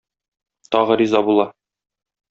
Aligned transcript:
Тагы 0.71 0.97
риза 1.03 1.21
була. 1.29 1.51